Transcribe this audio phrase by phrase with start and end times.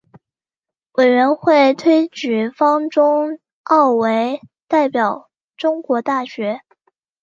[0.93, 6.61] 委员会推举方宗鳌为代表中国大学。